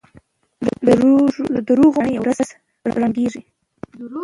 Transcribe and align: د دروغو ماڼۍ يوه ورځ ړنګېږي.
د 0.85 1.55
دروغو 1.67 1.95
ماڼۍ 2.01 2.11
يوه 2.15 2.23
ورځ 2.23 2.39
ړنګېږي. 2.97 3.41